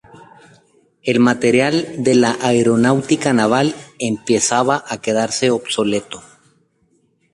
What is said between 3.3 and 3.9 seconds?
Naval